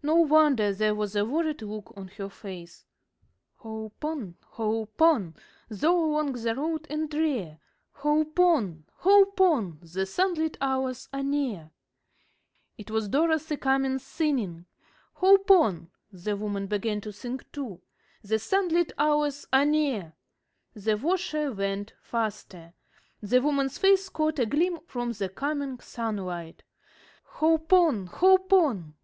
[0.00, 2.84] No wonder there was a worried look on her face.
[3.56, 4.36] "Hope on!
[4.44, 5.34] hope on!
[5.68, 7.58] Though long the road and drear.
[7.90, 8.84] Hope on!
[8.98, 9.80] hope on!
[9.82, 11.72] The sunlit hours are near."
[12.78, 14.66] [Illustration: "Hope on."] It was Dorothy Cummins singing!
[15.14, 17.80] "Hope on!" The woman began to sing too.
[18.22, 20.12] "The sunlit hours are near!"
[20.74, 22.74] The washer went faster.
[23.20, 26.62] The woman's face caught a gleam from the coming sunlight.
[27.24, 28.06] "Hope on!
[28.06, 28.94] Hope on!"